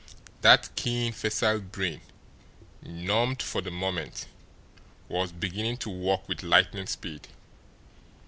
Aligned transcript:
That 0.41 0.75
keen, 0.75 1.13
facile 1.13 1.59
brain, 1.59 2.01
numbed 2.81 3.43
for 3.43 3.61
the 3.61 3.69
moment, 3.69 4.25
was 5.07 5.31
beginning 5.31 5.77
to 5.77 5.91
work 5.91 6.27
with 6.27 6.41
lightning 6.41 6.87
speed. 6.87 7.27